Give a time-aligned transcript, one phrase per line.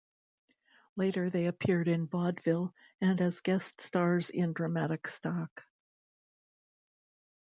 [0.95, 5.67] Later they appeared in vaudeville and as guest stars in dramatic stock.